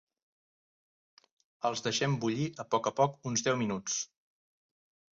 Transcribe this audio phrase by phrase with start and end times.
[1.69, 4.03] Els deixem bullir a poc a poc uns deu minuts.